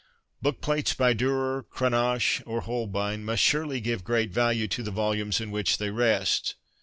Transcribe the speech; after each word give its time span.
Bookplates 0.41 0.97
by 0.97 1.13
Durer, 1.13 1.61
Cranach, 1.69 2.41
or 2.47 2.61
Holbein 2.61 3.23
must 3.23 3.43
surely 3.43 3.79
give 3.79 4.03
great 4.03 4.31
value 4.31 4.67
to 4.67 4.81
the 4.81 4.89
volumes 4.89 5.39
in 5.39 5.51
which 5.51 5.77
they 5.77 5.91
rest. 5.91 6.55